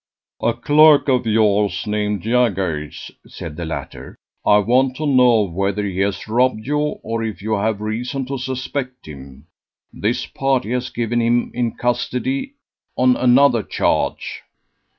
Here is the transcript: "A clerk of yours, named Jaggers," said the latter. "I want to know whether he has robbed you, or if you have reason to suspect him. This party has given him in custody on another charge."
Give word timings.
"A 0.41 0.55
clerk 0.55 1.07
of 1.09 1.27
yours, 1.27 1.85
named 1.85 2.23
Jaggers," 2.23 3.11
said 3.27 3.55
the 3.55 3.65
latter. 3.67 4.15
"I 4.43 4.57
want 4.57 4.95
to 4.97 5.05
know 5.05 5.43
whether 5.43 5.85
he 5.85 5.99
has 5.99 6.27
robbed 6.27 6.65
you, 6.65 6.75
or 6.79 7.21
if 7.23 7.43
you 7.43 7.53
have 7.53 7.81
reason 7.81 8.25
to 8.25 8.39
suspect 8.39 9.05
him. 9.05 9.45
This 9.93 10.25
party 10.25 10.71
has 10.71 10.89
given 10.89 11.21
him 11.21 11.51
in 11.53 11.75
custody 11.75 12.55
on 12.97 13.15
another 13.15 13.61
charge." 13.61 14.41